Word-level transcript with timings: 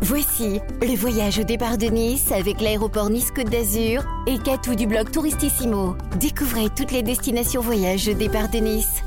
Voici 0.00 0.60
le 0.80 0.96
voyage 0.96 1.40
au 1.40 1.42
départ 1.42 1.76
de 1.76 1.86
Nice 1.86 2.30
avec 2.30 2.60
l'aéroport 2.60 3.10
Nice-Côte 3.10 3.50
d'Azur 3.50 4.04
et 4.28 4.38
Catou 4.38 4.76
du 4.76 4.86
blog 4.86 5.10
Touristissimo. 5.10 5.96
Découvrez 6.20 6.70
toutes 6.70 6.92
les 6.92 7.02
destinations 7.02 7.60
voyage 7.60 8.08
au 8.08 8.14
départ 8.14 8.48
de 8.48 8.58
Nice. 8.58 9.02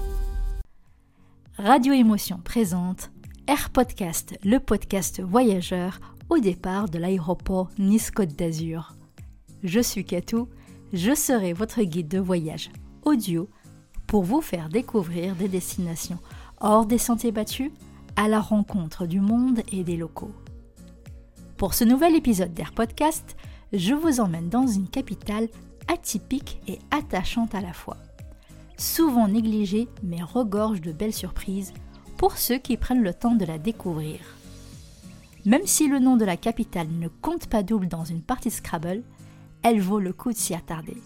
Radio 1.57 1.93
Émotion 1.93 2.41
présente 2.43 3.09
Air 3.47 3.69
Podcast, 3.69 4.37
le 4.43 4.59
podcast 4.59 5.21
voyageur 5.21 6.01
au 6.29 6.39
départ 6.39 6.89
de 6.89 6.99
l'aéroport 6.99 7.69
Nice-Côte 7.79 8.35
d'Azur. 8.35 8.93
Je 9.63 9.79
suis 9.79 10.03
Catou, 10.03 10.49
je 10.91 11.15
serai 11.15 11.53
votre 11.53 11.81
guide 11.83 12.09
de 12.09 12.19
voyage 12.19 12.69
audio 13.05 13.49
pour 14.07 14.23
vous 14.23 14.41
faire 14.41 14.67
découvrir 14.67 15.35
des 15.35 15.47
destinations 15.47 16.19
hors 16.59 16.85
des 16.85 16.97
sentiers 16.97 17.31
battus 17.31 17.71
à 18.17 18.27
la 18.27 18.41
rencontre 18.41 19.05
du 19.05 19.21
monde 19.21 19.61
et 19.71 19.85
des 19.85 19.95
locaux. 19.95 20.33
Pour 21.61 21.75
ce 21.75 21.83
nouvel 21.83 22.15
épisode 22.15 22.55
d'Air 22.55 22.71
Podcast, 22.71 23.37
je 23.71 23.93
vous 23.93 24.19
emmène 24.19 24.49
dans 24.49 24.65
une 24.65 24.87
capitale 24.87 25.47
atypique 25.87 26.59
et 26.67 26.79
attachante 26.89 27.53
à 27.53 27.61
la 27.61 27.71
fois. 27.71 27.97
Souvent 28.77 29.27
négligée 29.27 29.87
mais 30.01 30.23
regorge 30.23 30.81
de 30.81 30.91
belles 30.91 31.13
surprises 31.13 31.71
pour 32.17 32.39
ceux 32.39 32.57
qui 32.57 32.77
prennent 32.77 33.03
le 33.03 33.13
temps 33.13 33.35
de 33.35 33.45
la 33.45 33.59
découvrir. 33.59 34.17
Même 35.45 35.67
si 35.67 35.87
le 35.87 35.99
nom 35.99 36.17
de 36.17 36.25
la 36.25 36.35
capitale 36.35 36.87
ne 36.89 37.09
compte 37.09 37.45
pas 37.45 37.61
double 37.61 37.87
dans 37.87 38.05
une 38.05 38.23
partie 38.23 38.49
Scrabble, 38.49 39.03
elle 39.61 39.81
vaut 39.81 39.99
le 39.99 40.13
coup 40.13 40.31
de 40.31 40.37
s'y 40.37 40.55
attarder. 40.55 40.97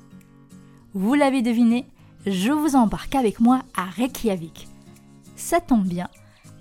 Vous 0.94 1.16
l'avez 1.16 1.42
deviné, 1.42 1.86
je 2.26 2.54
vous 2.54 2.78
embarque 2.78 3.16
avec 3.16 3.42
moi 3.42 3.64
à 3.76 3.84
Reykjavik. 3.84 4.70
Ça 5.36 5.60
tombe 5.60 5.86
bien, 5.86 6.08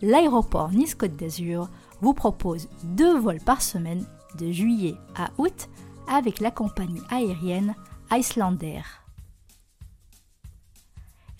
l'aéroport 0.02 0.72
Nice-Côte 0.72 1.14
d'Azur 1.14 1.70
vous 2.00 2.14
propose 2.14 2.68
deux 2.82 3.18
vols 3.18 3.40
par 3.40 3.62
semaine 3.62 4.04
de 4.38 4.50
juillet 4.50 4.94
à 5.14 5.30
août 5.38 5.68
avec 6.08 6.40
la 6.40 6.50
compagnie 6.50 7.02
aérienne 7.10 7.74
Icelandair. 8.10 9.04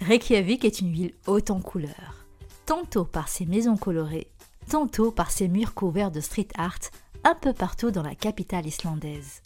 Reykjavik 0.01 0.65
est 0.65 0.81
une 0.81 0.93
ville 0.93 1.15
haute 1.27 1.51
en 1.51 1.61
couleurs, 1.61 2.27
tantôt 2.67 3.05
par 3.05 3.29
ses 3.29 3.47
maisons 3.47 3.77
colorées, 3.77 4.31
tantôt 4.69 5.11
par 5.11 5.31
ses 5.31 5.49
murs 5.49 5.75
couverts 5.75 6.11
de 6.11 6.21
street 6.21 6.49
art 6.57 6.79
un 7.25 7.35
peu 7.35 7.53
partout 7.53 7.91
dans 7.91 8.03
la 8.03 8.15
capitale 8.15 8.67
islandaise. 8.67 9.43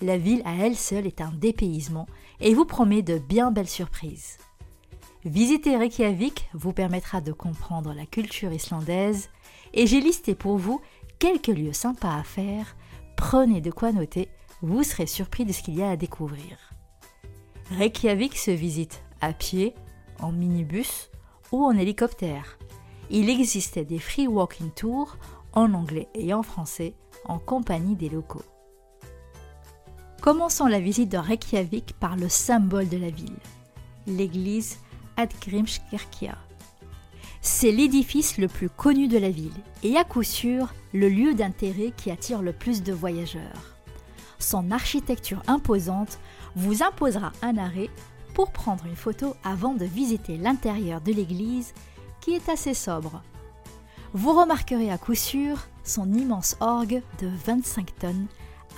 La 0.00 0.18
ville 0.18 0.42
à 0.44 0.54
elle 0.54 0.76
seule 0.76 1.06
est 1.06 1.20
un 1.20 1.30
dépaysement 1.32 2.06
et 2.40 2.54
vous 2.54 2.64
promet 2.64 3.02
de 3.02 3.18
bien 3.18 3.50
belles 3.50 3.68
surprises. 3.68 4.38
Visiter 5.24 5.76
Reykjavik 5.76 6.48
vous 6.54 6.72
permettra 6.72 7.20
de 7.20 7.32
comprendre 7.32 7.92
la 7.92 8.06
culture 8.06 8.52
islandaise 8.52 9.28
et 9.74 9.86
j'ai 9.86 10.00
listé 10.00 10.34
pour 10.34 10.56
vous 10.56 10.80
quelques 11.18 11.48
lieux 11.48 11.72
sympas 11.72 12.16
à 12.16 12.22
faire. 12.22 12.76
Prenez 13.16 13.60
de 13.60 13.70
quoi 13.70 13.92
noter, 13.92 14.28
vous 14.60 14.82
serez 14.82 15.06
surpris 15.06 15.44
de 15.44 15.52
ce 15.52 15.62
qu'il 15.62 15.76
y 15.76 15.82
a 15.82 15.90
à 15.90 15.96
découvrir. 15.96 16.58
Reykjavik 17.70 18.36
se 18.36 18.50
visite 18.50 19.02
à 19.20 19.32
pied, 19.32 19.74
en 20.20 20.32
minibus 20.32 21.10
ou 21.52 21.64
en 21.64 21.76
hélicoptère. 21.76 22.58
Il 23.10 23.28
existe 23.28 23.78
des 23.78 23.98
free 23.98 24.26
walking 24.26 24.70
tours 24.70 25.16
en 25.52 25.74
anglais 25.74 26.08
et 26.14 26.32
en 26.32 26.42
français 26.42 26.94
en 27.24 27.38
compagnie 27.38 27.96
des 27.96 28.08
locaux. 28.08 28.44
Commençons 30.20 30.66
la 30.66 30.80
visite 30.80 31.10
de 31.10 31.18
Reykjavik 31.18 31.94
par 31.98 32.16
le 32.16 32.28
symbole 32.28 32.88
de 32.88 32.96
la 32.96 33.10
ville, 33.10 33.38
l'église 34.06 34.78
Adgrimskirkja. 35.16 36.38
C'est 37.44 37.72
l'édifice 37.72 38.38
le 38.38 38.46
plus 38.46 38.70
connu 38.70 39.08
de 39.08 39.18
la 39.18 39.30
ville 39.30 39.50
et 39.82 39.96
à 39.96 40.04
coup 40.04 40.22
sûr 40.22 40.72
le 40.94 41.08
lieu 41.08 41.34
d'intérêt 41.34 41.92
qui 41.96 42.12
attire 42.12 42.40
le 42.40 42.52
plus 42.52 42.84
de 42.84 42.92
voyageurs. 42.92 43.74
Son 44.38 44.70
architecture 44.70 45.42
imposante 45.48 46.20
vous 46.54 46.84
imposera 46.84 47.32
un 47.42 47.58
arrêt 47.58 47.90
pour 48.32 48.52
prendre 48.52 48.86
une 48.86 48.94
photo 48.94 49.34
avant 49.42 49.74
de 49.74 49.84
visiter 49.84 50.36
l'intérieur 50.36 51.00
de 51.00 51.12
l'église 51.12 51.74
qui 52.20 52.34
est 52.34 52.48
assez 52.48 52.74
sobre. 52.74 53.20
Vous 54.14 54.38
remarquerez 54.38 54.92
à 54.92 54.98
coup 54.98 55.16
sûr 55.16 55.66
son 55.82 56.12
immense 56.12 56.56
orgue 56.60 57.02
de 57.20 57.28
25 57.44 57.98
tonnes 57.98 58.26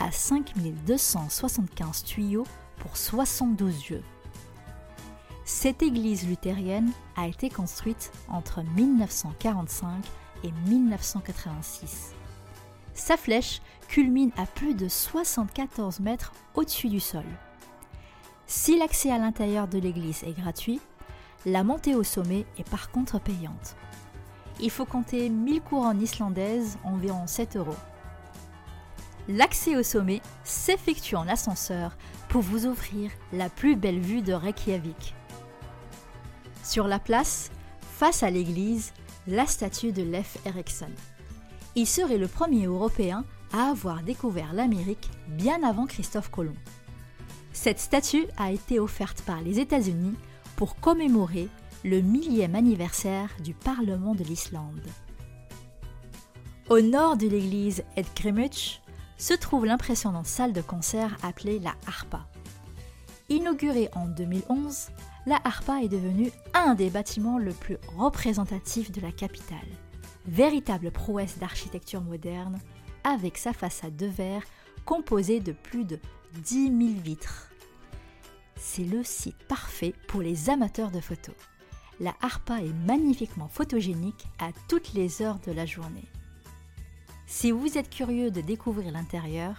à 0.00 0.10
5275 0.10 2.02
tuyaux 2.04 2.46
pour 2.78 2.96
72 2.96 3.90
yeux. 3.90 4.02
Cette 5.44 5.82
église 5.82 6.26
luthérienne 6.26 6.90
a 7.16 7.26
été 7.28 7.50
construite 7.50 8.10
entre 8.28 8.62
1945 8.76 10.02
et 10.42 10.50
1986. 10.66 12.14
Sa 12.94 13.18
flèche 13.18 13.60
culmine 13.88 14.30
à 14.38 14.46
plus 14.46 14.74
de 14.74 14.88
74 14.88 16.00
mètres 16.00 16.32
au-dessus 16.54 16.88
du 16.88 17.00
sol. 17.00 17.24
Si 18.46 18.78
l'accès 18.78 19.10
à 19.10 19.18
l'intérieur 19.18 19.68
de 19.68 19.78
l'église 19.78 20.22
est 20.24 20.38
gratuit, 20.38 20.80
la 21.44 21.62
montée 21.62 21.94
au 21.94 22.04
sommet 22.04 22.46
est 22.58 22.68
par 22.70 22.90
contre 22.90 23.20
payante. 23.20 23.76
Il 24.60 24.70
faut 24.70 24.86
compter 24.86 25.28
1000 25.28 25.60
couronnes 25.60 26.00
islandaises, 26.00 26.78
environ 26.84 27.26
7 27.26 27.56
euros. 27.56 27.76
L'accès 29.28 29.76
au 29.76 29.82
sommet 29.82 30.22
s'effectue 30.42 31.16
en 31.16 31.28
ascenseur 31.28 31.96
pour 32.28 32.40
vous 32.40 32.64
offrir 32.64 33.10
la 33.32 33.50
plus 33.50 33.76
belle 33.76 34.00
vue 34.00 34.22
de 34.22 34.32
Reykjavik. 34.32 35.14
Sur 36.64 36.88
la 36.88 36.98
place, 36.98 37.50
face 37.98 38.22
à 38.22 38.30
l'église, 38.30 38.94
la 39.26 39.46
statue 39.46 39.92
de 39.92 40.02
Leif 40.02 40.38
Erikson. 40.46 40.90
Il 41.74 41.86
serait 41.86 42.16
le 42.16 42.26
premier 42.26 42.64
Européen 42.64 43.24
à 43.52 43.68
avoir 43.68 44.02
découvert 44.02 44.54
l'Amérique 44.54 45.10
bien 45.28 45.62
avant 45.62 45.84
Christophe 45.86 46.30
Colomb. 46.30 46.56
Cette 47.52 47.78
statue 47.78 48.24
a 48.38 48.50
été 48.50 48.80
offerte 48.80 49.22
par 49.22 49.42
les 49.42 49.60
États-Unis 49.60 50.16
pour 50.56 50.76
commémorer 50.76 51.48
le 51.84 52.00
millième 52.00 52.54
anniversaire 52.54 53.28
du 53.44 53.52
Parlement 53.52 54.14
de 54.14 54.24
l'Islande. 54.24 54.80
Au 56.70 56.80
nord 56.80 57.18
de 57.18 57.28
l'église 57.28 57.84
Edgrimutch 57.94 58.80
se 59.18 59.34
trouve 59.34 59.66
l'impressionnante 59.66 60.26
salle 60.26 60.54
de 60.54 60.62
concert 60.62 61.18
appelée 61.22 61.58
la 61.58 61.74
Harpa. 61.86 62.26
Inaugurée 63.28 63.90
en 63.94 64.06
2011, 64.06 64.88
la 65.26 65.40
Harpa 65.44 65.82
est 65.82 65.88
devenue 65.88 66.30
un 66.52 66.74
des 66.74 66.90
bâtiments 66.90 67.38
le 67.38 67.52
plus 67.52 67.78
représentatifs 67.96 68.92
de 68.92 69.00
la 69.00 69.10
capitale. 69.12 69.58
Véritable 70.26 70.90
prouesse 70.90 71.38
d'architecture 71.38 72.02
moderne, 72.02 72.58
avec 73.04 73.38
sa 73.38 73.52
façade 73.52 73.96
de 73.96 74.06
verre 74.06 74.42
composée 74.84 75.40
de 75.40 75.52
plus 75.52 75.84
de 75.84 75.98
10 76.42 76.66
000 76.66 77.00
vitres. 77.02 77.50
C'est 78.56 78.84
le 78.84 79.02
site 79.02 79.42
parfait 79.48 79.94
pour 80.08 80.20
les 80.20 80.50
amateurs 80.50 80.90
de 80.90 81.00
photos. 81.00 81.34
La 82.00 82.14
Harpa 82.20 82.60
est 82.60 82.86
magnifiquement 82.86 83.48
photogénique 83.48 84.26
à 84.38 84.50
toutes 84.68 84.94
les 84.94 85.22
heures 85.22 85.38
de 85.46 85.52
la 85.52 85.64
journée. 85.64 86.08
Si 87.26 87.50
vous 87.50 87.78
êtes 87.78 87.90
curieux 87.90 88.30
de 88.30 88.40
découvrir 88.40 88.92
l'intérieur, 88.92 89.56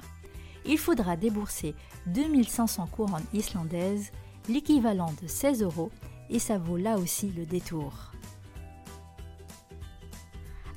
il 0.65 0.77
faudra 0.77 1.15
débourser 1.15 1.75
2500 2.07 2.87
couronnes 2.87 3.25
islandaises 3.33 4.11
l'équivalent 4.49 5.13
de 5.21 5.27
16 5.27 5.63
euros 5.63 5.91
et 6.29 6.39
ça 6.39 6.57
vaut 6.57 6.77
là 6.77 6.97
aussi 6.97 7.31
le 7.31 7.45
détour. 7.45 8.11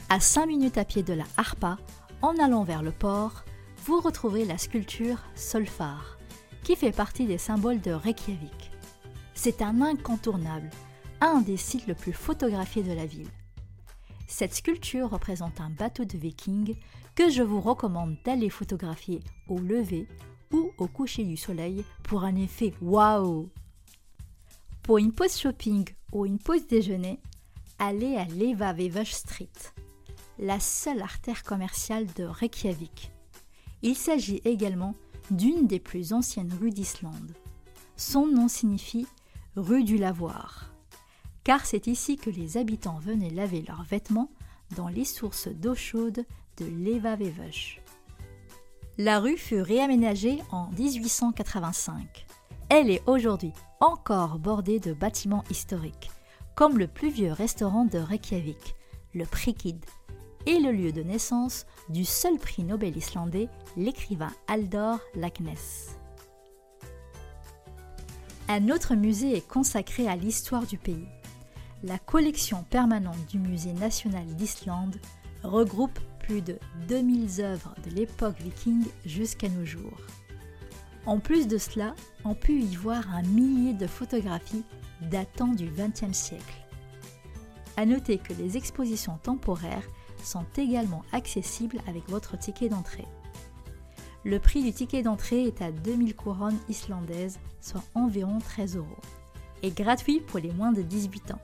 À 0.09 0.21
5 0.21 0.47
minutes 0.47 0.79
à 0.79 0.84
pied 0.84 1.03
de 1.03 1.12
la 1.12 1.25
Harpa, 1.37 1.77
en 2.23 2.37
allant 2.39 2.65
vers 2.65 2.83
le 2.83 2.93
port, 2.93 3.45
vous 3.84 4.01
retrouverez 4.01 4.45
la 4.45 4.59
sculpture 4.59 5.19
Solfar, 5.34 6.19
qui 6.62 6.77
fait 6.77 6.93
partie 6.93 7.27
des 7.27 7.39
symboles 7.39 7.81
de 7.81 7.93
Reykjavik. 7.93 8.71
C'est 9.34 9.62
un 9.62 9.81
incontournable, 9.83 10.71
un 11.21 11.41
des 11.41 11.57
sites 11.57 11.87
le 11.87 11.95
plus 11.95 12.12
photographiés 12.12 12.83
de 12.83 12.93
la 12.93 13.07
ville. 13.07 13.28
Cette 14.27 14.55
sculpture 14.55 15.11
représente 15.11 15.61
un 15.61 15.71
bateau 15.71 16.05
de 16.05 16.19
viking 16.19 16.75
que 17.15 17.31
je 17.31 17.43
vous 17.43 17.61
recommande 17.61 18.17
d'aller 18.25 18.51
photographier 18.51 19.21
au 19.48 19.59
lever 19.59 20.07
ou 20.53 20.71
au 20.78 20.87
coucher 20.87 21.25
du 21.25 21.37
soleil 21.37 21.84
pour 22.03 22.25
un 22.25 22.37
effet 22.37 22.72
waouh 22.81 23.48
pour 24.89 24.97
une 24.97 25.13
pause 25.13 25.37
shopping 25.37 25.87
ou 26.15 26.25
une 26.25 26.39
pause 26.39 26.67
déjeuner, 26.67 27.21
allez 27.79 28.17
à 28.17 28.25
Levavevush 28.25 29.13
Street, 29.13 29.53
la 30.39 30.59
seule 30.61 31.03
artère 31.03 31.43
commerciale 31.43 32.07
de 32.17 32.25
Reykjavik. 32.25 33.13
Il 33.83 33.97
s'agit 33.97 34.41
également 34.47 34.95
d'une 35.31 35.67
des 35.67 35.79
plus 35.79 36.15
anciennes 36.15 36.55
rues 36.59 36.71
d'Islande. 36.71 37.35
Son 37.99 38.25
nom 38.29 38.49
signifie 38.49 39.07
rue 39.57 39.85
du 39.85 39.99
lavoir, 39.99 40.73
car 41.45 41.67
c'est 41.67 41.87
ici 41.87 42.17
que 42.17 42.31
les 42.31 42.57
habitants 42.57 42.99
venaient 42.99 43.29
laver 43.29 43.61
leurs 43.69 43.85
vêtements 43.85 44.31
dans 44.75 44.89
les 44.89 45.05
sources 45.05 45.49
d'eau 45.49 45.75
chaude 45.75 46.25
de 46.57 46.65
Levavevush. 46.65 47.83
La 48.97 49.21
rue 49.21 49.37
fut 49.37 49.61
réaménagée 49.61 50.39
en 50.51 50.71
1885. 50.79 52.28
Elle 52.70 52.91
est 52.91 53.03
aujourd'hui 53.06 53.54
encore 53.80 54.38
bordée 54.38 54.78
de 54.78 54.92
bâtiments 54.92 55.44
historiques, 55.50 56.10
comme 56.54 56.78
le 56.78 56.86
plus 56.86 57.09
vieux 57.09 57.32
restaurant 57.32 57.86
de 57.86 57.98
Reykjavik, 57.98 58.74
le 59.15 59.24
Prikid, 59.24 59.82
et 60.44 60.59
le 60.60 60.70
lieu 60.70 60.92
de 60.92 61.03
naissance 61.03 61.65
du 61.88 62.04
seul 62.04 62.38
prix 62.38 62.65
Nobel 62.65 62.94
islandais, 62.94 63.48
l'écrivain 63.76 64.32
Aldor 64.48 65.00
Lacknes. 65.15 65.56
Un 68.48 68.68
autre 68.68 68.94
musée 68.94 69.36
est 69.36 69.48
consacré 69.48 70.06
à 70.06 70.16
l'histoire 70.16 70.66
du 70.66 70.76
pays. 70.76 71.09
La 71.82 71.98
collection 71.98 72.65
permanente 72.68 73.26
du 73.30 73.38
Musée 73.38 73.72
national 73.72 74.26
d'Islande 74.26 74.97
regroupe 75.42 75.98
plus 76.20 76.42
de 76.42 76.59
2000 76.88 77.41
œuvres 77.41 77.74
de 77.84 77.91
l'époque 77.94 78.41
viking 78.41 78.84
jusqu'à 79.06 79.48
nos 79.48 79.65
jours. 79.65 79.98
En 81.09 81.21
plus 81.21 81.49
de 81.49 81.57
cela, 81.57 81.95
on 82.27 82.34
peut 82.34 82.53
y 82.53 82.77
voir 82.77 83.03
un 83.15 83.22
millier 83.22 83.72
de 83.72 83.87
photographies 83.87 84.63
datant 85.01 85.55
du 85.55 85.71
XXe 85.71 86.13
siècle. 86.13 86.66
A 87.78 87.87
noter 87.87 88.19
que 88.19 88.34
les 88.34 88.59
expositions 88.59 89.16
temporaires 89.22 89.89
sont 90.22 90.45
également 90.59 91.03
accessibles 91.13 91.78
avec 91.87 92.07
votre 92.10 92.37
ticket 92.39 92.69
d'entrée. 92.69 93.07
Le 94.22 94.39
prix 94.39 94.63
du 94.63 94.71
ticket 94.75 95.01
d'entrée 95.01 95.45
est 95.45 95.63
à 95.63 95.72
2000 95.72 96.15
couronnes 96.15 96.59
islandaises, 96.69 97.39
soit 97.63 97.84
environ 97.95 98.39
13 98.41 98.77
euros, 98.77 99.01
et 99.63 99.71
gratuit 99.71 100.21
pour 100.21 100.41
les 100.41 100.53
moins 100.53 100.72
de 100.72 100.83
18 100.83 101.31
ans. 101.31 101.41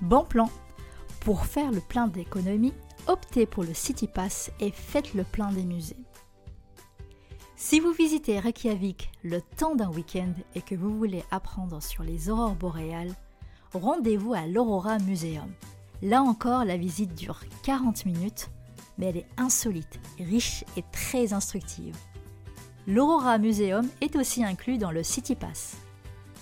Bon 0.00 0.24
plan 0.24 0.50
Pour 1.20 1.46
faire 1.46 1.70
le 1.70 1.80
plein 1.80 2.08
d'économie, 2.08 2.74
optez 3.06 3.46
pour 3.46 3.62
le 3.62 3.72
City 3.72 4.08
Pass 4.08 4.50
et 4.58 4.72
faites 4.72 5.14
le 5.14 5.22
plein 5.22 5.52
des 5.52 5.62
musées. 5.62 6.05
Si 7.58 7.80
vous 7.80 7.92
visitez 7.92 8.38
Reykjavik 8.38 9.10
le 9.22 9.40
temps 9.40 9.74
d'un 9.74 9.90
week-end 9.90 10.32
et 10.54 10.60
que 10.60 10.74
vous 10.74 10.96
voulez 10.96 11.24
apprendre 11.30 11.82
sur 11.82 12.02
les 12.02 12.28
aurores 12.28 12.54
boréales, 12.54 13.14
rendez-vous 13.72 14.34
à 14.34 14.46
l'Aurora 14.46 14.98
Museum. 14.98 15.50
Là 16.02 16.22
encore, 16.22 16.64
la 16.64 16.76
visite 16.76 17.14
dure 17.14 17.40
40 17.62 18.04
minutes 18.04 18.50
mais 18.98 19.06
elle 19.06 19.18
est 19.18 19.28
insolite, 19.36 20.00
riche 20.18 20.64
et 20.76 20.84
très 20.92 21.32
instructive. 21.32 21.96
L'Aurora 22.86 23.38
Museum 23.38 23.86
est 24.00 24.16
aussi 24.16 24.44
inclus 24.44 24.78
dans 24.78 24.90
le 24.90 25.02
City 25.02 25.34
Pass. 25.34 25.76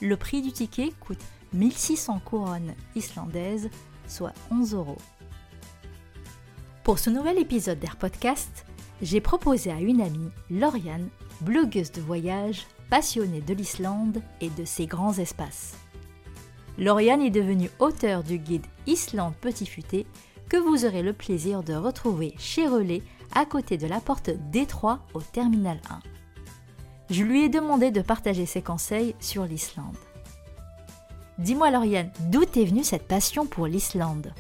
Le 0.00 0.16
prix 0.16 0.42
du 0.42 0.52
ticket 0.52 0.92
coûte 1.00 1.22
1600 1.52 2.20
couronnes 2.24 2.74
islandaises, 2.94 3.70
soit 4.06 4.34
11 4.50 4.74
euros. 4.74 4.98
Pour 6.82 6.98
ce 6.98 7.10
nouvel 7.10 7.38
épisode 7.38 7.78
d'Air 7.78 7.96
Podcast, 7.96 8.66
j'ai 9.02 9.20
proposé 9.20 9.70
à 9.70 9.80
une 9.80 10.00
amie, 10.00 10.30
Lauriane, 10.50 11.08
blogueuse 11.40 11.92
de 11.92 12.00
voyage, 12.00 12.66
passionnée 12.90 13.40
de 13.40 13.54
l'Islande 13.54 14.22
et 14.40 14.50
de 14.50 14.64
ses 14.64 14.86
grands 14.86 15.18
espaces. 15.18 15.74
Lauriane 16.78 17.22
est 17.22 17.30
devenue 17.30 17.70
auteure 17.78 18.22
du 18.22 18.38
guide 18.38 18.66
Islande 18.86 19.34
Petit 19.40 19.66
Futé 19.66 20.06
que 20.48 20.56
vous 20.56 20.84
aurez 20.84 21.02
le 21.02 21.12
plaisir 21.12 21.62
de 21.62 21.74
retrouver 21.74 22.34
chez 22.38 22.66
Relais 22.66 23.02
à 23.34 23.44
côté 23.44 23.76
de 23.78 23.86
la 23.86 24.00
porte 24.00 24.30
Détroit 24.50 25.00
au 25.14 25.20
terminal 25.20 25.80
1. 25.88 26.00
Je 27.10 27.22
lui 27.22 27.44
ai 27.44 27.48
demandé 27.48 27.90
de 27.90 28.00
partager 28.00 28.46
ses 28.46 28.62
conseils 28.62 29.14
sur 29.20 29.44
l'Islande. 29.44 29.96
Dis-moi 31.38 31.70
Lauriane, 31.70 32.12
d'où 32.30 32.42
est 32.42 32.64
venue 32.64 32.84
cette 32.84 33.08
passion 33.08 33.46
pour 33.46 33.66
l'Islande? 33.66 34.32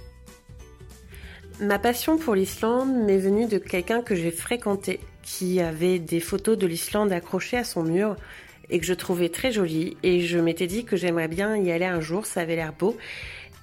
Ma 1.60 1.78
passion 1.78 2.18
pour 2.18 2.34
l'Islande 2.34 2.92
m'est 2.92 3.18
venue 3.18 3.46
de 3.46 3.58
quelqu'un 3.58 4.02
que 4.02 4.14
j'ai 4.14 4.32
fréquenté, 4.32 4.98
qui 5.22 5.60
avait 5.60 5.98
des 5.98 6.20
photos 6.20 6.58
de 6.58 6.66
l'Islande 6.66 7.12
accrochées 7.12 7.56
à 7.56 7.64
son 7.64 7.84
mur 7.84 8.16
et 8.70 8.80
que 8.80 8.86
je 8.86 8.94
trouvais 8.94 9.28
très 9.28 9.52
jolies 9.52 9.96
et 10.02 10.20
je 10.20 10.38
m'étais 10.38 10.66
dit 10.66 10.84
que 10.84 10.96
j'aimerais 10.96 11.28
bien 11.28 11.56
y 11.56 11.70
aller 11.70 11.84
un 11.84 12.00
jour, 12.00 12.26
ça 12.26 12.40
avait 12.40 12.56
l'air 12.56 12.72
beau 12.72 12.96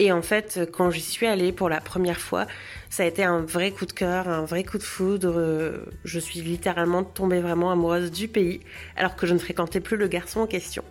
et 0.01 0.11
en 0.11 0.23
fait, 0.23 0.61
quand 0.71 0.89
j'y 0.89 1.01
suis 1.01 1.27
allée 1.27 1.51
pour 1.51 1.69
la 1.69 1.79
première 1.79 2.19
fois, 2.19 2.47
ça 2.89 3.03
a 3.03 3.05
été 3.05 3.23
un 3.23 3.41
vrai 3.41 3.69
coup 3.69 3.85
de 3.85 3.91
cœur, 3.91 4.27
un 4.27 4.45
vrai 4.45 4.63
coup 4.63 4.79
de 4.79 4.83
foudre. 4.83 5.79
Je 6.03 6.19
suis 6.19 6.41
littéralement 6.41 7.03
tombée 7.03 7.39
vraiment 7.39 7.71
amoureuse 7.71 8.09
du 8.09 8.27
pays, 8.27 8.61
alors 8.95 9.15
que 9.15 9.27
je 9.27 9.35
ne 9.35 9.37
fréquentais 9.37 9.79
plus 9.79 9.97
le 9.97 10.07
garçon 10.07 10.39
en 10.39 10.47
question. 10.47 10.83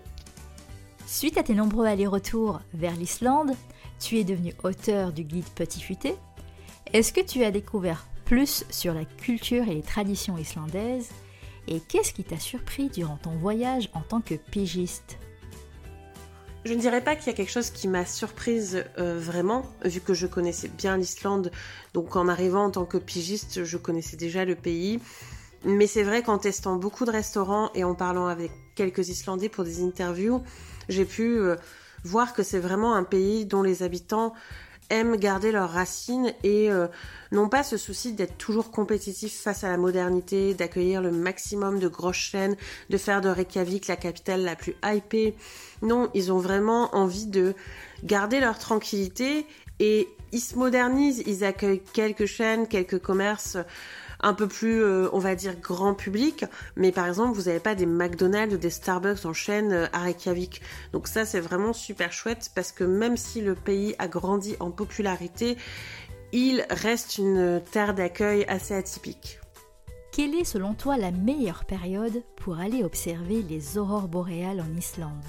Suite 1.09 1.39
à 1.39 1.43
tes 1.43 1.55
nombreux 1.55 1.87
allers-retours 1.87 2.61
vers 2.73 2.95
l'Islande, 2.95 3.51
tu 3.99 4.17
es 4.19 4.23
devenu 4.23 4.55
auteur 4.63 5.13
du 5.13 5.25
guide 5.25 5.49
Petit 5.57 5.81
Futé. 5.81 6.15
Est-ce 6.93 7.13
que 7.13 7.21
tu 7.21 7.45
as 7.45 7.53
découvert 7.53 8.05
plus 8.25 8.65
sur 8.69 8.93
la 8.95 9.05
culture 9.05 9.69
et 9.69 9.75
les 9.75 9.83
traditions 9.83 10.37
islandaises 10.37 11.11
Et 11.69 11.79
qu'est-ce 11.79 12.13
qui 12.13 12.25
t'a 12.25 12.41
surpris 12.41 12.89
durant 12.89 13.17
ton 13.17 13.31
voyage 13.31 13.91
en 13.95 14.01
tant 14.01 14.21
que 14.21 14.35
pigiste? 14.35 15.17
Je 16.65 16.75
ne 16.75 16.81
dirais 16.81 17.01
pas 17.01 17.15
qu'il 17.15 17.29
y 17.29 17.31
a 17.31 17.33
quelque 17.33 17.53
chose 17.53 17.71
qui 17.71 17.87
m'a 17.87 18.05
surprise 18.05 18.85
euh, 18.99 19.21
vraiment, 19.21 19.63
vu 19.85 20.01
que 20.01 20.15
je 20.15 20.27
connaissais 20.27 20.67
bien 20.67 20.97
l'Islande. 20.97 21.53
Donc 21.95 22.17
en 22.17 22.27
arrivant 22.27 22.65
en 22.65 22.71
tant 22.73 22.87
que 22.87 22.99
pigiste, 22.99 23.63
je 23.63 23.77
connaissais 23.77 24.17
déjà 24.17 24.45
le 24.45 24.57
pays. 24.57 24.99
Mais 25.65 25.87
c'est 25.87 26.03
vrai 26.03 26.25
qu'en 26.25 26.39
testant 26.39 26.75
beaucoup 26.75 27.05
de 27.05 27.13
restaurants 27.13 27.71
et 27.77 27.85
en 27.85 27.95
parlant 27.95 28.27
avec 28.27 28.51
quelques 28.75 29.11
Islandais 29.11 29.49
pour 29.49 29.63
des 29.63 29.81
interviews, 29.81 30.43
j'ai 30.89 31.05
pu 31.05 31.39
euh, 31.39 31.55
voir 32.03 32.35
que 32.35 32.43
c'est 32.43 32.59
vraiment 32.59 32.95
un 32.95 33.05
pays 33.05 33.47
dont 33.47 33.63
les 33.63 33.85
habitants 33.85 34.35
aiment 34.91 35.17
garder 35.17 35.53
leurs 35.53 35.71
racines 35.71 36.33
et 36.43 36.71
euh, 36.71 36.87
n'ont 37.33 37.49
pas 37.49 37.63
ce 37.63 37.77
souci 37.77 38.13
d'être 38.13 38.37
toujours 38.37 38.71
compétitifs 38.71 39.41
face 39.41 39.65
à 39.65 39.71
la 39.71 39.77
modernité, 39.77 40.55
d'accueillir 40.55 41.01
le 41.01 41.11
maximum 41.11 41.79
de 41.79 41.89
grosses 41.89 42.17
chaînes, 42.17 42.57
de 42.91 42.99
faire 42.99 43.21
de 43.21 43.29
Reykjavik 43.29 43.87
la 43.87 43.97
capitale 43.97 44.43
la 44.43 44.57
plus 44.57 44.75
hypée. 44.85 45.35
Non, 45.83 46.11
ils 46.15 46.33
ont 46.33 46.39
vraiment 46.39 46.95
envie 46.95 47.27
de 47.27 47.55
garder 48.05 48.41
leur 48.41 48.59
tranquillité 48.59 49.47
et 49.79 50.09
ils 50.33 50.41
se 50.41 50.57
modernisent, 50.57 51.23
ils 51.27 51.45
accueillent 51.45 51.83
quelques 51.93 52.27
chaînes, 52.27 52.67
quelques 52.69 53.01
commerces 53.01 53.57
un 54.23 54.35
peu 54.35 54.47
plus, 54.47 54.83
euh, 54.83 55.09
on 55.13 55.19
va 55.19 55.35
dire, 55.35 55.57
grand 55.61 55.95
public. 55.95 56.45
Mais 56.77 56.93
par 56.93 57.07
exemple, 57.07 57.37
vous 57.37 57.45
n'avez 57.45 57.61
pas 57.61 57.75
des 57.75 57.87
McDonald's 57.87 58.55
ou 58.55 58.59
des 58.59 58.71
Starbucks 58.71 59.25
en 59.25 59.33
chaîne 59.33 59.73
euh, 59.73 59.87
à 59.93 60.01
Reykjavik. 60.01 60.63
Donc 60.93 61.09
ça, 61.09 61.25
c'est 61.25 61.41
vraiment 61.41 61.73
super 61.73 62.13
chouette 62.13 62.51
parce 62.55 62.73
que 62.73 62.85
même 62.85 63.17
si 63.17 63.41
le 63.41 63.55
pays 63.55 63.95
a 63.99 64.09
grandi 64.09 64.57
en 64.61 64.71
popularité, 64.71 65.57
il 66.33 66.65
reste 66.71 67.19
une 67.19 67.61
terre 67.73 67.95
d'accueil 67.95 68.45
assez 68.47 68.75
atypique. 68.75 69.41
Quelle 70.13 70.35
est 70.35 70.45
selon 70.45 70.75
toi 70.75 70.97
la 70.97 71.13
meilleure 71.13 71.65
période 71.65 72.23
pour 72.37 72.59
aller 72.59 72.83
observer 72.83 73.43
les 73.43 73.79
aurores 73.79 74.09
boréales 74.09 74.61
en 74.61 74.77
Islande? 74.77 75.25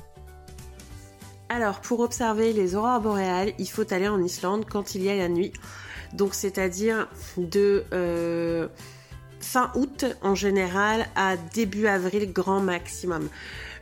Alors, 1.50 1.82
pour 1.82 2.00
observer 2.00 2.54
les 2.54 2.76
aurores 2.76 3.02
boréales, 3.02 3.54
il 3.60 3.70
faut 3.70 3.94
aller 3.94 4.08
en 4.08 4.22
Islande 4.24 4.66
quand 4.70 4.96
il 4.96 5.04
y 5.04 5.10
a 5.10 5.16
la 5.16 5.28
nuit. 5.28 5.52
Donc, 6.14 6.34
c'est-à-dire 6.34 7.08
de 7.38 7.84
euh, 7.94 8.68
fin 9.40 9.72
août 9.76 10.06
en 10.22 10.36
général 10.36 11.08
à 11.16 11.38
début 11.38 11.88
avril 11.88 12.32
grand 12.32 12.60
maximum. 12.60 13.30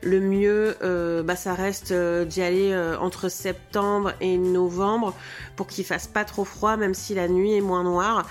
Le 0.02 0.22
mieux, 0.22 0.78
euh, 0.82 1.24
bah, 1.24 1.36
ça 1.36 1.54
reste 1.54 1.92
euh, 1.92 2.24
d'y 2.24 2.42
aller 2.42 2.74
entre 3.02 3.28
septembre 3.30 4.14
et 4.22 4.38
novembre 4.38 5.14
pour 5.56 5.68
qu'il 5.68 5.84
fasse 5.84 6.08
pas 6.08 6.24
trop 6.24 6.46
froid, 6.46 6.78
même 6.78 6.94
si 6.94 7.16
la 7.16 7.28
nuit 7.28 7.54
est 7.54 7.62
moins 7.62 7.84
noire. 7.84 8.26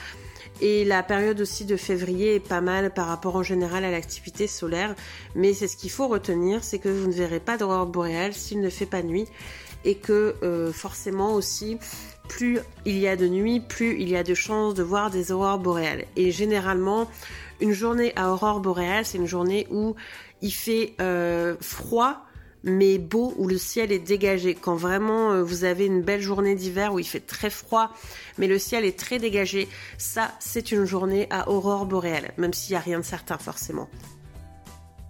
Et 0.60 0.84
la 0.84 1.02
période 1.02 1.40
aussi 1.40 1.64
de 1.64 1.76
février 1.76 2.34
est 2.34 2.40
pas 2.40 2.60
mal 2.60 2.92
par 2.92 3.06
rapport 3.06 3.36
en 3.36 3.42
général 3.42 3.84
à 3.84 3.90
l'activité 3.90 4.46
solaire. 4.48 4.94
Mais 5.36 5.54
c'est 5.54 5.68
ce 5.68 5.76
qu'il 5.76 5.90
faut 5.90 6.08
retenir, 6.08 6.64
c'est 6.64 6.78
que 6.78 6.88
vous 6.88 7.06
ne 7.06 7.12
verrez 7.12 7.38
pas 7.40 7.56
d'aurore 7.56 7.86
boréale 7.86 8.34
s'il 8.34 8.60
ne 8.60 8.70
fait 8.70 8.86
pas 8.86 9.02
nuit. 9.02 9.26
Et 9.84 9.94
que 9.94 10.34
euh, 10.42 10.72
forcément 10.72 11.34
aussi, 11.34 11.78
plus 12.28 12.58
il 12.84 12.98
y 12.98 13.08
a 13.08 13.16
de 13.16 13.26
nuit, 13.26 13.60
plus 13.60 14.00
il 14.00 14.08
y 14.08 14.16
a 14.16 14.22
de 14.22 14.34
chances 14.34 14.74
de 14.74 14.82
voir 14.82 15.10
des 15.10 15.32
aurores 15.32 15.58
boréales. 15.58 16.04
Et 16.16 16.30
généralement, 16.30 17.08
une 17.60 17.72
journée 17.72 18.12
à 18.16 18.32
aurore 18.32 18.60
boréale, 18.60 19.04
c'est 19.04 19.18
une 19.18 19.26
journée 19.26 19.66
où 19.70 19.94
il 20.42 20.52
fait 20.52 20.94
euh, 21.00 21.56
froid 21.60 22.24
mais 22.64 22.98
beau 22.98 23.34
où 23.36 23.46
le 23.46 23.58
ciel 23.58 23.92
est 23.92 23.98
dégagé. 23.98 24.54
Quand 24.54 24.76
vraiment 24.76 25.32
euh, 25.32 25.42
vous 25.42 25.64
avez 25.64 25.86
une 25.86 26.02
belle 26.02 26.20
journée 26.20 26.54
d'hiver 26.54 26.92
où 26.92 26.98
il 26.98 27.06
fait 27.06 27.20
très 27.20 27.50
froid, 27.50 27.92
mais 28.36 28.46
le 28.46 28.58
ciel 28.58 28.84
est 28.84 28.98
très 28.98 29.18
dégagé, 29.18 29.68
ça 29.96 30.32
c'est 30.40 30.72
une 30.72 30.84
journée 30.84 31.26
à 31.30 31.48
aurore 31.50 31.86
boréale, 31.86 32.32
même 32.36 32.52
s'il 32.52 32.72
n'y 32.72 32.76
a 32.76 32.80
rien 32.80 32.98
de 32.98 33.04
certain 33.04 33.38
forcément. 33.38 33.88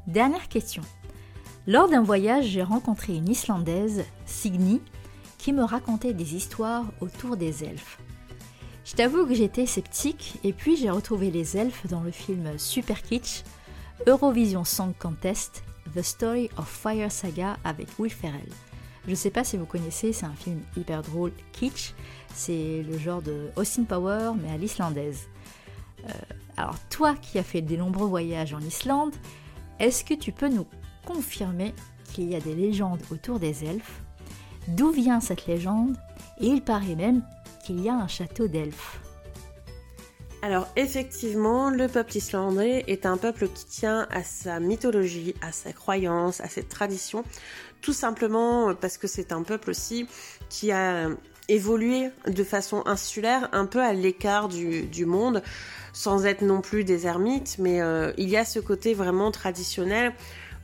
Dernière 0.06 0.48
question. 0.48 0.82
Lors 1.66 1.88
d'un 1.88 2.02
voyage, 2.02 2.46
j'ai 2.46 2.62
rencontré 2.62 3.14
une 3.14 3.28
Islandaise, 3.28 4.04
Signy, 4.24 4.80
qui 5.38 5.52
me 5.52 5.62
racontait 5.62 6.12
des 6.12 6.34
histoires 6.34 6.84
autour 7.00 7.36
des 7.36 7.64
elfes. 7.64 7.98
Je 8.84 8.94
t'avoue 8.94 9.26
que 9.26 9.34
j'étais 9.34 9.66
sceptique 9.66 10.38
et 10.44 10.52
puis 10.52 10.76
j'ai 10.76 10.90
retrouvé 10.90 11.30
les 11.30 11.56
elfes 11.56 11.86
dans 11.86 12.00
le 12.00 12.10
film 12.10 12.58
Super 12.58 13.02
Kitsch, 13.02 13.44
Eurovision 14.06 14.64
Song 14.64 14.92
Contest 14.98 15.62
The 15.94 16.02
Story 16.02 16.50
of 16.56 16.68
Fire 16.68 17.10
Saga 17.10 17.56
avec 17.64 17.88
Will 17.98 18.10
Ferrell. 18.10 18.48
Je 19.04 19.10
ne 19.10 19.16
sais 19.16 19.30
pas 19.30 19.44
si 19.44 19.56
vous 19.56 19.64
connaissez, 19.64 20.12
c'est 20.12 20.26
un 20.26 20.34
film 20.34 20.60
hyper 20.76 21.02
drôle, 21.02 21.32
kitsch. 21.52 21.94
C'est 22.34 22.82
le 22.82 22.98
genre 22.98 23.22
de 23.22 23.48
Austin 23.56 23.84
Power, 23.84 24.32
mais 24.40 24.50
à 24.50 24.58
l'islandaise. 24.58 25.28
Euh, 26.06 26.12
alors, 26.56 26.78
toi 26.90 27.14
qui 27.14 27.38
as 27.38 27.42
fait 27.42 27.62
de 27.62 27.76
nombreux 27.76 28.06
voyages 28.06 28.52
en 28.52 28.60
Islande, 28.60 29.14
est-ce 29.78 30.04
que 30.04 30.14
tu 30.14 30.32
peux 30.32 30.48
nous 30.48 30.66
confirmer 31.06 31.74
qu'il 32.12 32.28
y 32.28 32.34
a 32.34 32.40
des 32.40 32.54
légendes 32.54 33.00
autour 33.10 33.38
des 33.38 33.64
elfes 33.64 34.02
D'où 34.68 34.90
vient 34.90 35.20
cette 35.20 35.46
légende? 35.46 35.96
Et 36.40 36.46
il 36.46 36.62
paraît 36.62 36.94
même 36.94 37.22
qu'il 37.64 37.80
y 37.80 37.88
a 37.88 37.94
un 37.94 38.06
château 38.06 38.48
d'elfes. 38.48 39.00
Alors 40.42 40.68
effectivement, 40.76 41.70
le 41.70 41.88
peuple 41.88 42.18
islandais 42.18 42.84
est 42.86 43.06
un 43.06 43.16
peuple 43.16 43.48
qui 43.48 43.64
tient 43.64 44.06
à 44.10 44.22
sa 44.22 44.60
mythologie, 44.60 45.34
à 45.40 45.52
sa 45.52 45.72
croyance, 45.72 46.40
à 46.40 46.48
ses 46.48 46.62
traditions, 46.62 47.24
tout 47.80 47.92
simplement 47.92 48.74
parce 48.74 48.98
que 48.98 49.08
c'est 49.08 49.32
un 49.32 49.42
peuple 49.42 49.70
aussi 49.70 50.06
qui 50.48 50.70
a 50.70 51.08
évolué 51.48 52.10
de 52.26 52.44
façon 52.44 52.82
insulaire, 52.86 53.48
un 53.52 53.66
peu 53.66 53.80
à 53.80 53.94
l'écart 53.94 54.48
du, 54.48 55.06
monde, 55.06 55.42
sans 55.92 56.26
être 56.26 56.42
non 56.42 56.60
plus 56.60 56.84
des 56.84 57.06
ermites, 57.06 57.56
mais 57.58 57.80
euh, 57.80 58.12
il 58.18 58.28
y 58.28 58.36
a 58.36 58.44
ce 58.44 58.60
côté 58.60 58.92
vraiment 58.94 59.30
traditionnel 59.32 60.12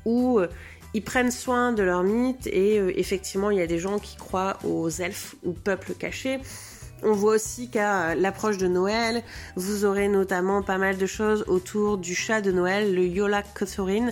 où 0.05 0.39
euh, 0.39 0.49
ils 0.95 1.03
prennent 1.03 1.31
soin 1.31 1.73
de 1.73 1.83
leur 1.83 2.03
mythe 2.03 2.47
et 2.47 2.79
euh, 2.79 2.93
effectivement 2.99 3.51
il 3.51 3.59
y 3.59 3.63
a 3.63 3.67
des 3.67 3.79
gens 3.79 3.99
qui 3.99 4.17
croient 4.17 4.59
aux 4.65 4.89
elfes 4.89 5.35
ou 5.45 5.53
peuples 5.53 5.93
cachés. 5.95 6.39
On 7.03 7.13
voit 7.13 7.35
aussi 7.35 7.69
qu'à 7.69 8.15
l'approche 8.15 8.57
de 8.57 8.67
Noël, 8.67 9.23
vous 9.57 9.85
aurez 9.85 10.09
notamment 10.09 10.63
pas 10.63 10.79
mal 10.79 10.97
de 10.97 11.05
choses 11.05 11.45
autour 11.49 11.99
du 11.99 12.15
chat 12.15 12.41
de 12.41 12.51
Noël, 12.51 12.95
le 12.95 13.05
Yola 13.05 13.43
Kothorin, 13.43 14.11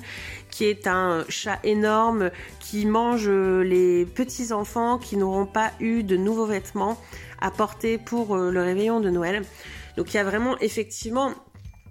qui 0.50 0.66
est 0.66 0.86
un 0.86 1.24
chat 1.30 1.58
énorme 1.64 2.30
qui 2.60 2.84
mange 2.84 3.30
les 3.30 4.04
petits 4.04 4.52
enfants 4.52 4.98
qui 4.98 5.16
n'auront 5.16 5.46
pas 5.46 5.70
eu 5.80 6.02
de 6.02 6.18
nouveaux 6.18 6.44
vêtements 6.44 6.98
à 7.40 7.50
porter 7.50 7.96
pour 7.96 8.36
euh, 8.36 8.50
le 8.50 8.62
réveillon 8.62 9.00
de 9.00 9.08
Noël. 9.08 9.42
Donc 9.96 10.12
il 10.12 10.16
y 10.16 10.20
a 10.20 10.24
vraiment 10.24 10.58
effectivement 10.58 11.32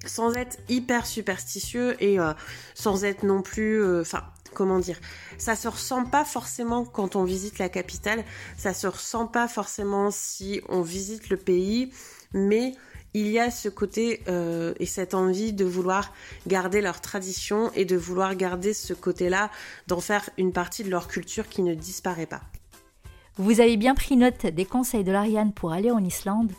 sans 0.06 0.34
être 0.36 0.58
hyper 0.70 1.06
superstitieux 1.06 1.96
et 2.04 2.20
euh, 2.20 2.34
sans 2.74 3.04
être 3.04 3.24
non 3.24 3.42
plus 3.42 3.82
euh, 3.84 4.02
enfin 4.02 4.24
comment 4.54 4.80
dire, 4.80 5.00
ça 5.38 5.56
se 5.56 5.68
ressent 5.68 6.06
pas 6.06 6.26
forcément 6.26 6.86
quand 6.86 7.16
on 7.16 7.24
visite 7.24 7.60
la 7.60 7.70
capitale, 7.70 8.24
ça 8.58 8.74
se 8.74 8.88
ressent 8.88 9.28
pas 9.28 9.48
forcément 9.48 10.12
si 10.12 10.62
on 10.70 10.82
visite 10.82 11.30
le 11.30 11.38
pays, 11.38 11.92
mais 12.34 12.74
il 13.14 13.28
y 13.28 13.40
a 13.40 13.52
ce 13.52 13.70
côté 13.70 14.22
euh, 14.28 14.74
et 14.80 14.86
cette 14.86 15.14
envie 15.14 15.54
de 15.54 15.66
vouloir 15.66 16.14
garder 16.48 16.82
leur 16.82 17.02
tradition 17.02 17.72
et 17.76 17.86
de 17.86 17.98
vouloir 17.98 18.36
garder 18.36 18.74
ce 18.74 18.94
côté-là, 18.94 19.52
d'en 19.88 20.00
faire 20.00 20.30
une 20.38 20.54
partie 20.54 20.84
de 20.84 20.90
leur 20.90 21.08
culture 21.08 21.50
qui 21.50 21.62
ne 21.62 21.74
disparaît 21.74 22.26
pas. 22.26 22.42
Vous 23.38 23.60
avez 23.60 23.78
bien 23.78 23.96
pris 23.96 24.18
note 24.18 24.46
des 24.46 24.66
conseils 24.66 25.04
de 25.04 25.12
l'Ariane 25.12 25.54
pour 25.54 25.72
aller 25.72 25.92
en 25.92 26.04
Islande 26.04 26.52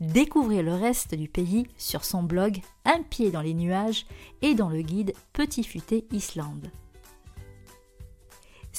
Découvrez 0.00 0.62
le 0.62 0.74
reste 0.74 1.14
du 1.14 1.26
pays 1.26 1.66
sur 1.78 2.04
son 2.04 2.22
blog 2.22 2.60
Un 2.84 3.02
pied 3.02 3.30
dans 3.30 3.40
les 3.40 3.54
nuages 3.54 4.06
et 4.42 4.54
dans 4.54 4.68
le 4.68 4.82
guide 4.82 5.14
Petit 5.32 5.64
Futé 5.64 6.04
Islande. 6.12 6.70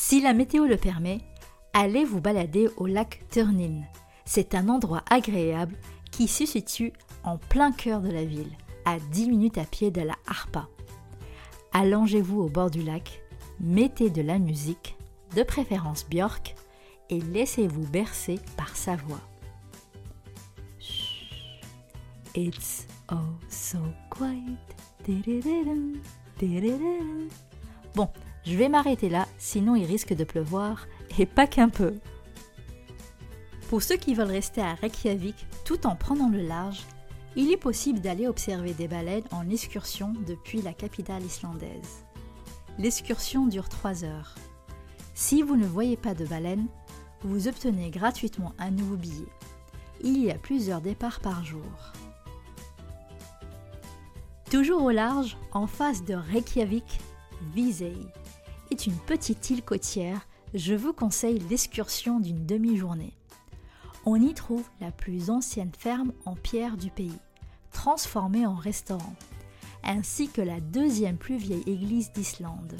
Si 0.09 0.21
la 0.21 0.31
météo 0.31 0.63
le 0.67 0.77
permet, 0.77 1.19
allez 1.73 2.05
vous 2.05 2.21
balader 2.21 2.69
au 2.77 2.85
lac 2.85 3.25
Turnin. 3.29 3.81
C'est 4.23 4.55
un 4.55 4.69
endroit 4.69 5.03
agréable 5.09 5.75
qui 6.11 6.29
se 6.29 6.45
situe 6.45 6.93
en 7.25 7.37
plein 7.37 7.73
cœur 7.73 7.99
de 7.99 8.09
la 8.09 8.23
ville, 8.23 8.53
à 8.85 8.99
10 9.11 9.27
minutes 9.27 9.57
à 9.57 9.65
pied 9.65 9.91
de 9.91 9.99
la 9.99 10.15
Harpa. 10.25 10.69
Allongez-vous 11.73 12.39
au 12.39 12.47
bord 12.47 12.71
du 12.71 12.83
lac, 12.83 13.21
mettez 13.59 14.09
de 14.09 14.21
la 14.21 14.39
musique, 14.39 14.95
de 15.35 15.43
préférence 15.43 16.05
Björk, 16.09 16.55
et 17.09 17.19
laissez-vous 17.19 17.85
bercer 17.87 18.39
par 18.55 18.77
sa 18.77 18.95
voix. 18.95 19.19
It's 22.33 22.87
oh 23.11 23.35
so 23.49 23.79
quiet. 24.09 24.55
Bon, 27.93 28.09
je 28.47 28.55
vais 28.55 28.69
m'arrêter 28.69 29.09
là, 29.09 29.27
sinon 29.37 29.75
il 29.75 29.83
risque 29.83 30.13
de 30.13 30.23
pleuvoir, 30.23 30.87
et 31.19 31.25
pas 31.25 31.47
qu'un 31.47 31.67
peu. 31.67 31.95
Pour 33.69 33.83
ceux 33.83 33.97
qui 33.97 34.13
veulent 34.13 34.31
rester 34.31 34.61
à 34.61 34.75
Reykjavik 34.75 35.35
tout 35.65 35.85
en 35.85 35.97
prenant 35.97 36.29
le 36.29 36.41
large, 36.41 36.85
il 37.35 37.51
est 37.51 37.57
possible 37.57 37.99
d'aller 37.99 38.25
observer 38.25 38.73
des 38.73 38.87
baleines 38.87 39.25
en 39.31 39.49
excursion 39.49 40.13
depuis 40.25 40.61
la 40.61 40.71
capitale 40.71 41.23
islandaise. 41.23 42.05
L'excursion 42.79 43.47
dure 43.47 43.67
3 43.67 44.05
heures. 44.05 44.35
Si 45.13 45.41
vous 45.41 45.57
ne 45.57 45.67
voyez 45.67 45.97
pas 45.97 46.13
de 46.13 46.25
baleines, 46.25 46.67
vous 47.23 47.49
obtenez 47.49 47.89
gratuitement 47.89 48.53
un 48.59 48.71
nouveau 48.71 48.95
billet. 48.95 49.27
Il 50.01 50.23
y 50.23 50.31
a 50.31 50.35
plusieurs 50.35 50.79
départs 50.79 51.19
par 51.19 51.43
jour. 51.43 51.65
Toujours 54.49 54.83
au 54.83 54.91
large, 54.91 55.35
en 55.51 55.67
face 55.67 56.05
de 56.05 56.13
Reykjavik, 56.13 56.99
Visey 57.53 57.97
une 58.85 58.97
petite 58.97 59.49
île 59.49 59.63
côtière, 59.63 60.27
je 60.53 60.75
vous 60.75 60.93
conseille 60.93 61.39
l'excursion 61.49 62.19
d'une 62.19 62.45
demi-journée. 62.45 63.13
On 64.05 64.15
y 64.15 64.33
trouve 64.33 64.65
la 64.79 64.91
plus 64.91 65.29
ancienne 65.29 65.71
ferme 65.77 66.13
en 66.25 66.35
pierre 66.35 66.77
du 66.77 66.89
pays, 66.89 67.17
transformée 67.71 68.45
en 68.45 68.55
restaurant, 68.55 69.15
ainsi 69.83 70.29
que 70.29 70.41
la 70.41 70.59
deuxième 70.59 71.17
plus 71.17 71.37
vieille 71.37 71.63
église 71.65 72.11
d'Islande. 72.11 72.77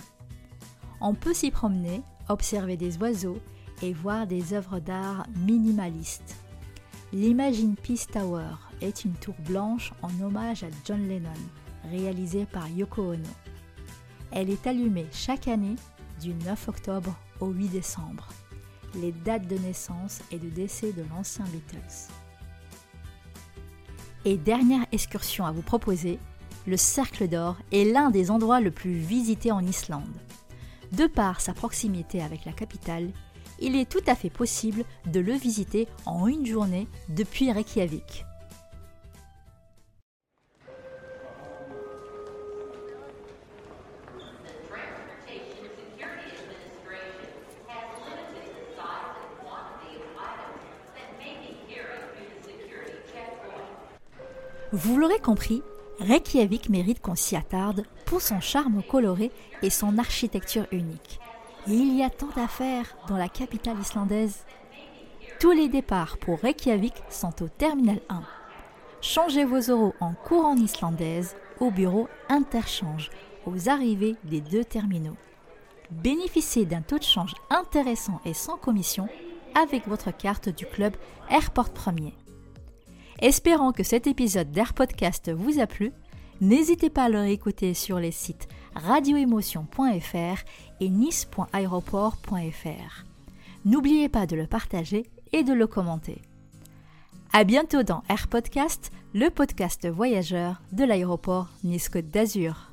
On 1.02 1.14
peut 1.14 1.34
s'y 1.34 1.52
promener, 1.52 2.02
observer 2.30 2.78
des 2.78 2.98
oiseaux 2.98 3.40
et 3.82 3.94
voir 3.94 4.28
des 4.28 4.54
œuvres 4.54 4.80
d'art 4.80 5.26
minimalistes. 5.36 6.36
L'Imagine 7.14 7.76
Peace 7.76 8.08
Tower 8.12 8.56
est 8.82 9.06
une 9.06 9.14
tour 9.14 9.36
blanche 9.48 9.94
en 10.02 10.10
hommage 10.22 10.64
à 10.64 10.68
John 10.86 11.08
Lennon, 11.08 11.30
réalisée 11.90 12.46
par 12.46 12.68
Yoko 12.70 13.14
Ono. 13.14 13.47
Elle 14.32 14.50
est 14.50 14.68
allumée 14.68 15.08
chaque 15.12 15.48
année 15.48 15.76
du 16.22 16.34
9 16.34 16.68
octobre 16.68 17.16
au 17.40 17.48
8 17.48 17.70
décembre, 17.70 18.28
les 18.96 19.12
dates 19.12 19.48
de 19.48 19.58
naissance 19.58 20.22
et 20.32 20.38
de 20.38 20.50
décès 20.50 20.92
de 20.92 21.04
l'ancien 21.10 21.46
Beatles. 21.46 22.12
Et 24.26 24.38
dernière 24.38 24.86
excursion 24.92 25.46
à 25.46 25.52
vous 25.52 25.62
proposer, 25.62 26.20
le 26.66 26.76
Cercle 26.76 27.30
d'Or 27.30 27.56
est 27.72 27.86
l'un 27.86 28.10
des 28.10 28.30
endroits 28.30 28.60
le 28.60 28.72
plus 28.72 28.96
visités 28.96 29.52
en 29.52 29.66
Islande. 29.66 30.04
De 30.92 31.08
par 31.08 31.40
sa 31.40 31.54
proximité 31.54 32.22
avec 32.22 32.44
la 32.46 32.52
capitale, 32.52 33.12
il 33.60 33.76
est 33.76 33.90
tout 33.90 34.04
à 34.06 34.16
fait 34.16 34.30
possible 34.30 34.84
de 35.06 35.20
le 35.20 35.34
visiter 35.34 35.88
en 36.06 36.28
une 36.28 36.46
journée 36.46 36.88
depuis 37.10 37.52
Reykjavik. 37.52 38.26
Vous 54.80 54.96
l'aurez 55.00 55.18
compris, 55.18 55.64
Reykjavik 56.00 56.70
mérite 56.70 57.02
qu'on 57.02 57.16
s'y 57.16 57.36
attarde 57.36 57.84
pour 58.06 58.22
son 58.22 58.40
charme 58.40 58.84
coloré 58.84 59.32
et 59.64 59.72
son 59.72 59.98
architecture 59.98 60.68
unique. 60.72 61.20
Il 61.66 61.98
y 61.98 62.04
a 62.04 62.12
tant 62.12 62.30
à 62.36 62.48
faire 62.48 62.86
dans 63.08 63.18
la 63.18 63.28
capitale 63.28 63.80
islandaise. 63.80 64.46
Tous 65.40 65.50
les 65.50 65.68
départs 65.68 66.20
pour 66.20 66.38
Reykjavik 66.42 66.94
sont 67.10 67.42
au 67.42 67.48
terminal 67.48 68.00
1. 68.10 68.22
Changez 69.02 69.46
vos 69.46 69.62
euros 69.62 69.96
en 70.00 70.14
couronne 70.14 70.62
islandaise 70.62 71.36
au 71.60 71.72
bureau 71.72 72.08
interchange 72.30 73.10
aux 73.48 73.70
arrivées 73.70 74.16
des 74.26 74.42
deux 74.42 74.64
terminaux. 74.64 75.18
Bénéficiez 75.90 76.68
d'un 76.68 76.84
taux 76.84 77.00
de 77.00 77.04
change 77.04 77.34
intéressant 77.50 78.22
et 78.26 78.36
sans 78.36 78.58
commission 78.58 79.10
avec 79.60 79.88
votre 79.88 80.16
carte 80.16 80.50
du 80.50 80.68
club 80.68 80.94
Airport 81.32 81.72
Premier. 81.72 82.14
Espérant 83.20 83.72
que 83.72 83.84
cet 83.84 84.06
épisode 84.06 84.52
d'Air 84.52 84.76
Podcast 84.76 85.32
vous 85.32 85.60
a 85.60 85.66
plu, 85.66 85.92
n'hésitez 86.40 86.92
pas 86.92 87.06
à 87.06 87.10
le 87.10 87.20
réécouter 87.20 87.74
sur 87.74 88.00
les 88.00 88.12
sites 88.12 88.48
radioémotion.fr 88.76 90.44
et 90.80 90.90
nice.aéroport.fr. 90.90 93.06
N'oubliez 93.66 94.08
pas 94.08 94.28
de 94.28 94.36
le 94.36 94.46
partager 94.46 95.08
et 95.34 95.44
de 95.44 95.54
le 95.54 95.66
commenter. 95.66 96.22
À 97.34 97.44
bientôt 97.44 97.82
dans 97.82 98.04
Air 98.08 98.28
Podcast, 98.28 98.92
le 99.16 99.30
podcast 99.30 99.90
voyageur 99.90 100.62
de 100.72 100.84
l'aéroport 100.84 101.48
Nice-Côte 101.64 102.12
d'Azur. 102.12 102.67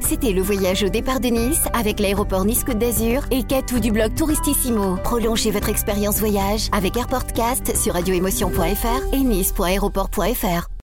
C'était 0.00 0.32
le 0.32 0.42
voyage 0.42 0.82
au 0.82 0.88
départ 0.88 1.20
de 1.20 1.28
Nice 1.28 1.66
avec 1.72 2.00
l'aéroport 2.00 2.44
Nice-Côte 2.44 2.78
d'Azur 2.78 3.22
et 3.30 3.44
Catou 3.44 3.78
du 3.78 3.92
blog 3.92 4.14
Touristissimo. 4.14 4.96
Prolongez 5.04 5.50
votre 5.50 5.68
expérience 5.68 6.18
voyage 6.18 6.68
avec 6.72 6.96
AirPortcast 6.96 7.76
sur 7.76 7.94
radioémotion.fr 7.94 9.14
et 9.14 9.20
nice.aéroport.fr. 9.20 10.68